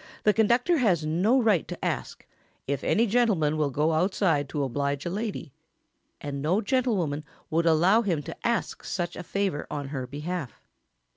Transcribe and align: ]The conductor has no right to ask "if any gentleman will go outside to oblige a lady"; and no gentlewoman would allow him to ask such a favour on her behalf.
]The 0.22 0.32
conductor 0.32 0.76
has 0.76 1.04
no 1.04 1.42
right 1.42 1.66
to 1.66 1.84
ask 1.84 2.28
"if 2.68 2.84
any 2.84 3.08
gentleman 3.08 3.56
will 3.56 3.70
go 3.72 3.92
outside 3.92 4.48
to 4.50 4.62
oblige 4.62 5.04
a 5.04 5.10
lady"; 5.10 5.52
and 6.20 6.40
no 6.40 6.60
gentlewoman 6.60 7.24
would 7.50 7.66
allow 7.66 8.02
him 8.02 8.22
to 8.22 8.46
ask 8.46 8.84
such 8.84 9.16
a 9.16 9.24
favour 9.24 9.66
on 9.72 9.88
her 9.88 10.06
behalf. 10.06 10.62